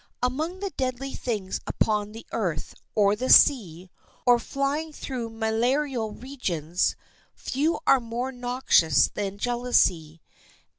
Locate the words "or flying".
4.25-4.91